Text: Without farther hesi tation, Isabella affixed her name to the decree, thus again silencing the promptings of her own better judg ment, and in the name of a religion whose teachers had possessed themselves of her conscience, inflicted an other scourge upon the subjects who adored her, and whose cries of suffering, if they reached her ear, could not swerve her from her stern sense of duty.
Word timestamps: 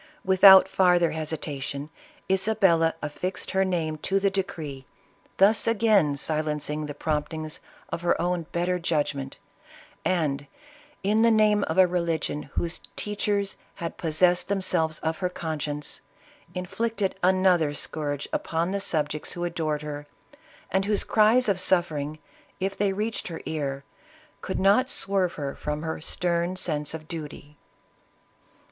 Without 0.25 0.67
farther 0.67 1.11
hesi 1.11 1.37
tation, 1.37 1.89
Isabella 2.27 2.95
affixed 3.03 3.51
her 3.51 3.63
name 3.63 3.99
to 3.99 4.19
the 4.19 4.31
decree, 4.31 4.87
thus 5.37 5.67
again 5.67 6.17
silencing 6.17 6.87
the 6.87 6.95
promptings 6.95 7.59
of 7.89 8.01
her 8.01 8.19
own 8.19 8.47
better 8.51 8.79
judg 8.79 9.13
ment, 9.13 9.37
and 10.03 10.47
in 11.03 11.21
the 11.21 11.29
name 11.29 11.63
of 11.65 11.77
a 11.77 11.85
religion 11.85 12.41
whose 12.55 12.81
teachers 12.95 13.57
had 13.75 13.97
possessed 13.97 14.47
themselves 14.47 14.97
of 15.01 15.19
her 15.19 15.29
conscience, 15.29 16.01
inflicted 16.55 17.13
an 17.21 17.45
other 17.45 17.71
scourge 17.71 18.27
upon 18.33 18.71
the 18.71 18.79
subjects 18.79 19.33
who 19.33 19.43
adored 19.43 19.83
her, 19.83 20.07
and 20.71 20.85
whose 20.85 21.03
cries 21.03 21.47
of 21.47 21.59
suffering, 21.59 22.17
if 22.59 22.75
they 22.75 22.91
reached 22.91 23.27
her 23.27 23.43
ear, 23.45 23.83
could 24.41 24.59
not 24.59 24.89
swerve 24.89 25.33
her 25.33 25.53
from 25.53 25.83
her 25.83 26.01
stern 26.01 26.55
sense 26.55 26.95
of 26.95 27.07
duty. 27.07 27.55